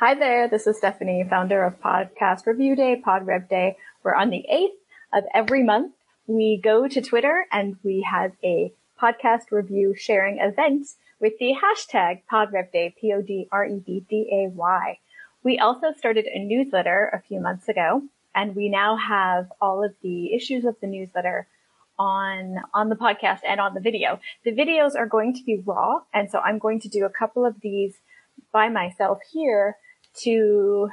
Hi 0.00 0.14
there, 0.14 0.48
this 0.48 0.66
is 0.66 0.78
Stephanie, 0.78 1.26
founder 1.28 1.62
of 1.62 1.78
Podcast 1.78 2.46
Review 2.46 2.74
Day, 2.74 3.02
PodRev 3.06 3.50
Day. 3.50 3.76
We're 4.02 4.14
on 4.14 4.30
the 4.30 4.46
8th 4.50 4.78
of 5.12 5.24
every 5.34 5.62
month. 5.62 5.92
We 6.26 6.56
go 6.56 6.88
to 6.88 7.02
Twitter 7.02 7.44
and 7.52 7.76
we 7.82 8.00
have 8.10 8.32
a 8.42 8.72
podcast 8.98 9.50
review 9.50 9.94
sharing 9.94 10.38
event 10.38 10.86
with 11.20 11.34
the 11.38 11.54
hashtag 11.54 12.22
PodRevDay, 12.32 12.96
P-O-D-R-E-V-D-A-Y. 12.98 13.48
We 15.44 15.58
also 15.58 15.92
started 15.92 16.24
a 16.24 16.38
newsletter 16.38 17.10
a 17.12 17.20
few 17.20 17.38
months 17.38 17.68
ago, 17.68 18.02
and 18.34 18.56
we 18.56 18.70
now 18.70 18.96
have 18.96 19.52
all 19.60 19.84
of 19.84 19.92
the 20.02 20.32
issues 20.32 20.64
of 20.64 20.76
the 20.80 20.86
newsletter 20.86 21.46
on, 21.98 22.56
on 22.72 22.88
the 22.88 22.96
podcast 22.96 23.40
and 23.46 23.60
on 23.60 23.74
the 23.74 23.80
video. 23.80 24.18
The 24.46 24.52
videos 24.52 24.96
are 24.96 25.04
going 25.04 25.34
to 25.34 25.44
be 25.44 25.58
raw, 25.58 26.00
and 26.14 26.30
so 26.30 26.38
I'm 26.38 26.58
going 26.58 26.80
to 26.80 26.88
do 26.88 27.04
a 27.04 27.10
couple 27.10 27.44
of 27.44 27.60
these 27.60 27.98
by 28.50 28.70
myself 28.70 29.18
here 29.30 29.76
to 30.22 30.88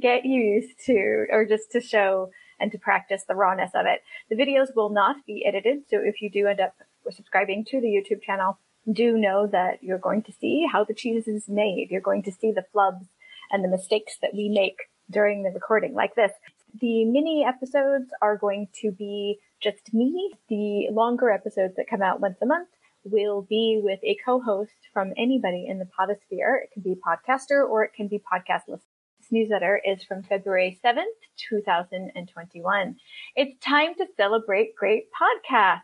get 0.00 0.24
used 0.24 0.78
to, 0.86 1.26
or 1.30 1.44
just 1.48 1.70
to 1.72 1.80
show 1.80 2.30
and 2.58 2.72
to 2.72 2.78
practice 2.78 3.24
the 3.28 3.34
rawness 3.34 3.70
of 3.74 3.86
it. 3.86 4.00
The 4.30 4.36
videos 4.36 4.74
will 4.74 4.90
not 4.90 5.16
be 5.26 5.44
edited, 5.46 5.88
so 5.88 5.98
if 6.02 6.22
you 6.22 6.30
do 6.30 6.46
end 6.46 6.60
up 6.60 6.74
subscribing 7.10 7.64
to 7.66 7.80
the 7.80 7.88
YouTube 7.88 8.22
channel, 8.22 8.58
do 8.90 9.18
know 9.18 9.46
that 9.46 9.82
you're 9.82 9.98
going 9.98 10.22
to 10.22 10.32
see 10.32 10.66
how 10.70 10.84
the 10.84 10.94
cheese 10.94 11.26
is 11.26 11.48
made. 11.48 11.88
You're 11.90 12.00
going 12.00 12.22
to 12.24 12.32
see 12.32 12.52
the 12.52 12.64
flubs 12.74 13.06
and 13.50 13.62
the 13.62 13.68
mistakes 13.68 14.16
that 14.22 14.34
we 14.34 14.48
make 14.48 14.76
during 15.10 15.42
the 15.42 15.50
recording 15.50 15.94
like 15.94 16.14
this. 16.14 16.32
The 16.80 17.04
mini 17.04 17.44
episodes 17.46 18.10
are 18.20 18.36
going 18.36 18.68
to 18.80 18.90
be 18.90 19.38
just 19.60 19.92
me. 19.92 20.32
The 20.48 20.88
longer 20.90 21.30
episodes 21.30 21.74
that 21.76 21.88
come 21.88 22.02
out 22.02 22.20
once 22.20 22.38
a 22.42 22.46
month 22.46 22.68
will 23.10 23.42
be 23.42 23.80
with 23.82 24.00
a 24.02 24.16
co-host 24.24 24.88
from 24.92 25.12
anybody 25.16 25.66
in 25.68 25.78
the 25.78 25.86
podosphere. 25.98 26.62
It 26.62 26.70
can 26.72 26.82
be 26.82 26.94
podcaster 26.94 27.68
or 27.68 27.84
it 27.84 27.92
can 27.94 28.08
be 28.08 28.18
podcast 28.18 28.68
listener. 28.68 28.90
This 29.20 29.32
newsletter 29.32 29.80
is 29.84 30.02
from 30.04 30.22
February 30.22 30.78
7th, 30.84 31.04
2021. 31.48 32.96
It's 33.34 33.58
time 33.64 33.94
to 33.94 34.06
celebrate 34.16 34.76
great 34.76 35.06
podcasts. 35.10 35.82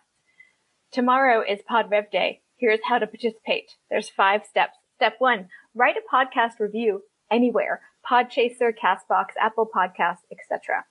Tomorrow 0.90 1.42
is 1.48 1.60
PodRev 1.68 2.10
Day. 2.10 2.42
Here's 2.56 2.80
how 2.84 2.98
to 2.98 3.06
participate. 3.06 3.72
There's 3.90 4.08
five 4.08 4.42
steps. 4.44 4.76
Step 4.96 5.14
one, 5.18 5.48
write 5.74 5.96
a 5.96 6.14
podcast 6.14 6.60
review 6.60 7.02
anywhere. 7.30 7.80
Podchaser, 8.08 8.72
Castbox, 8.72 9.28
Apple 9.40 9.68
Podcasts, 9.74 10.24
etc. 10.30 10.84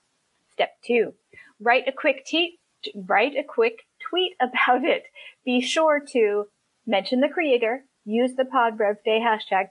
Step 0.50 0.70
two, 0.84 1.14
write 1.60 1.88
a 1.88 1.92
quick 1.92 2.26
tweet, 2.28 2.58
write 2.94 3.36
a 3.36 3.44
quick 3.44 3.86
tweet 4.12 4.34
about 4.40 4.84
it. 4.84 5.04
Be 5.44 5.60
sure 5.62 6.00
to 6.12 6.44
mention 6.86 7.20
the 7.20 7.28
creator, 7.28 7.84
use 8.04 8.32
the 8.36 8.44
PodRevDay 8.44 9.20
hashtag, 9.20 9.68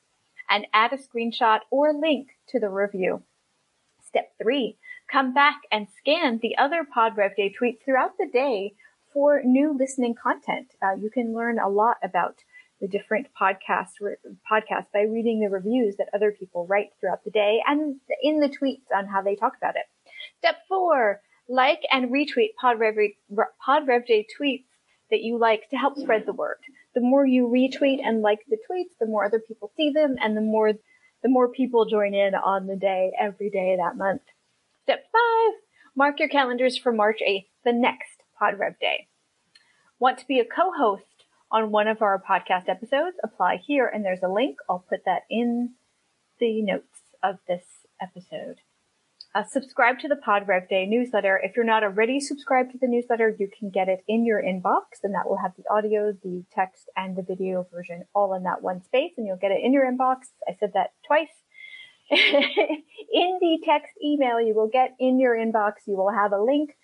and 0.50 0.66
add 0.72 0.92
a 0.92 0.96
screenshot 0.96 1.60
or 1.70 1.92
link 1.92 2.28
to 2.48 2.60
the 2.60 2.68
review. 2.68 3.24
Step 4.06 4.30
three, 4.40 4.78
come 5.10 5.34
back 5.34 5.62
and 5.72 5.88
scan 5.98 6.38
the 6.40 6.56
other 6.56 6.86
PodRevDay 6.96 7.52
tweets 7.60 7.78
throughout 7.84 8.12
the 8.16 8.28
day 8.32 8.74
for 9.12 9.42
new 9.42 9.76
listening 9.76 10.14
content. 10.14 10.68
Uh, 10.80 10.94
you 10.94 11.10
can 11.10 11.34
learn 11.34 11.58
a 11.58 11.68
lot 11.68 11.96
about 12.04 12.36
the 12.80 12.86
different 12.86 13.26
podcasts 13.40 13.94
re- 14.00 14.16
podcasts 14.50 14.86
by 14.94 15.02
reading 15.02 15.40
the 15.40 15.48
reviews 15.48 15.96
that 15.96 16.08
other 16.14 16.30
people 16.30 16.66
write 16.66 16.90
throughout 17.00 17.24
the 17.24 17.30
day 17.30 17.60
and 17.66 17.96
in 18.22 18.38
the 18.38 18.48
tweets 18.48 18.96
on 18.96 19.06
how 19.06 19.20
they 19.20 19.34
talk 19.34 19.56
about 19.56 19.74
it. 19.74 19.82
Step 20.38 20.56
four, 20.68 21.20
like 21.50 21.82
and 21.90 22.10
retweet 22.10 22.50
PodRev, 22.62 23.14
PodRevDay 23.66 24.26
tweets 24.40 24.64
that 25.10 25.20
you 25.20 25.36
like 25.36 25.68
to 25.70 25.76
help 25.76 25.98
spread 25.98 26.24
the 26.24 26.32
word. 26.32 26.58
The 26.94 27.00
more 27.00 27.26
you 27.26 27.48
retweet 27.48 27.98
and 28.02 28.22
like 28.22 28.38
the 28.48 28.56
tweets, 28.70 28.96
the 29.00 29.06
more 29.06 29.24
other 29.24 29.40
people 29.40 29.72
see 29.76 29.90
them 29.90 30.16
and 30.22 30.36
the 30.36 30.40
more, 30.40 30.72
the 31.22 31.28
more 31.28 31.48
people 31.48 31.86
join 31.86 32.14
in 32.14 32.34
on 32.34 32.68
the 32.68 32.76
day 32.76 33.12
every 33.18 33.50
day 33.50 33.76
that 33.76 33.96
month. 33.96 34.22
Step 34.84 35.04
five, 35.12 35.54
mark 35.96 36.20
your 36.20 36.28
calendars 36.28 36.78
for 36.78 36.92
March 36.92 37.20
8th, 37.26 37.46
the 37.64 37.72
next 37.72 38.22
PodRev 38.40 38.78
Day. 38.80 39.08
Want 39.98 40.18
to 40.18 40.26
be 40.26 40.38
a 40.38 40.44
co-host 40.44 41.24
on 41.50 41.72
one 41.72 41.88
of 41.88 42.00
our 42.00 42.22
podcast 42.22 42.68
episodes? 42.68 43.16
Apply 43.24 43.56
here 43.56 43.86
and 43.86 44.04
there's 44.04 44.22
a 44.22 44.28
link. 44.28 44.58
I'll 44.68 44.86
put 44.88 45.04
that 45.04 45.22
in 45.28 45.74
the 46.38 46.62
notes 46.62 47.00
of 47.22 47.38
this 47.48 47.64
episode. 48.00 48.60
Uh, 49.32 49.44
subscribe 49.44 50.00
to 50.00 50.08
the 50.08 50.16
PodRev 50.16 50.68
Day 50.68 50.86
newsletter. 50.86 51.40
If 51.40 51.54
you're 51.54 51.64
not 51.64 51.84
already 51.84 52.18
subscribed 52.18 52.72
to 52.72 52.78
the 52.78 52.88
newsletter, 52.88 53.36
you 53.38 53.48
can 53.48 53.70
get 53.70 53.88
it 53.88 54.02
in 54.08 54.24
your 54.24 54.42
inbox 54.42 55.04
and 55.04 55.14
that 55.14 55.28
will 55.28 55.38
have 55.38 55.52
the 55.56 55.62
audio, 55.72 56.12
the 56.12 56.42
text, 56.52 56.90
and 56.96 57.14
the 57.14 57.22
video 57.22 57.64
version 57.72 58.04
all 58.12 58.34
in 58.34 58.42
that 58.42 58.60
one 58.60 58.82
space 58.82 59.12
and 59.16 59.28
you'll 59.28 59.36
get 59.36 59.52
it 59.52 59.60
in 59.62 59.72
your 59.72 59.84
inbox. 59.84 60.32
I 60.48 60.56
said 60.58 60.72
that 60.74 60.94
twice. 61.06 61.28
in 62.10 63.38
the 63.40 63.60
text 63.64 63.92
email 64.04 64.40
you 64.40 64.52
will 64.52 64.66
get 64.66 64.96
in 64.98 65.20
your 65.20 65.36
inbox, 65.36 65.74
you 65.86 65.96
will 65.96 66.10
have 66.10 66.32
a 66.32 66.42
link 66.42 66.76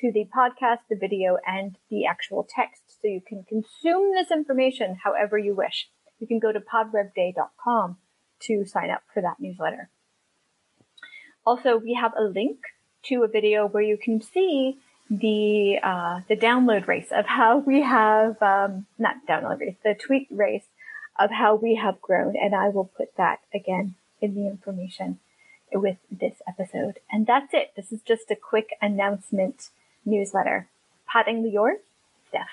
to 0.00 0.10
the 0.10 0.26
podcast, 0.36 0.78
the 0.90 0.96
video, 0.96 1.38
and 1.46 1.78
the 1.88 2.04
actual 2.06 2.44
text 2.52 2.82
so 3.00 3.06
you 3.06 3.20
can 3.24 3.44
consume 3.44 4.12
this 4.12 4.32
information 4.32 4.98
however 5.04 5.38
you 5.38 5.54
wish. 5.54 5.88
You 6.18 6.26
can 6.26 6.40
go 6.40 6.50
to 6.50 6.58
podrevday.com 6.58 7.98
to 8.40 8.64
sign 8.64 8.90
up 8.90 9.02
for 9.14 9.22
that 9.22 9.36
newsletter. 9.38 9.88
Also, 11.44 11.76
we 11.76 11.94
have 11.94 12.12
a 12.16 12.22
link 12.22 12.58
to 13.04 13.24
a 13.24 13.28
video 13.28 13.66
where 13.66 13.82
you 13.82 13.96
can 13.96 14.20
see 14.20 14.78
the 15.10 15.78
uh, 15.82 16.20
the 16.28 16.36
download 16.36 16.86
race 16.86 17.10
of 17.10 17.26
how 17.26 17.58
we 17.58 17.82
have 17.82 18.40
um, 18.40 18.86
not 18.98 19.16
download 19.28 19.60
race, 19.60 19.76
the 19.84 19.94
tweet 19.94 20.28
race 20.30 20.64
of 21.18 21.30
how 21.30 21.54
we 21.54 21.74
have 21.74 22.00
grown, 22.00 22.34
and 22.36 22.54
I 22.54 22.68
will 22.68 22.90
put 22.96 23.16
that 23.16 23.40
again 23.52 23.94
in 24.20 24.34
the 24.34 24.46
information 24.46 25.18
with 25.72 25.96
this 26.10 26.36
episode. 26.46 27.00
And 27.10 27.26
that's 27.26 27.52
it. 27.52 27.72
This 27.76 27.92
is 27.92 28.00
just 28.02 28.30
a 28.30 28.36
quick 28.36 28.70
announcement 28.80 29.70
newsletter. 30.04 30.68
Patting 31.06 31.46
yours, 31.50 31.78
Steph. 32.28 32.48